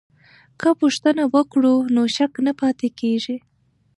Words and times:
که 0.59 0.69
پوښتنه 0.79 1.23
وکړو 1.35 1.73
نو 1.95 2.01
شک 2.15 2.33
نه 2.45 2.53
پاتې 2.59 2.87
کیږي. 2.99 3.37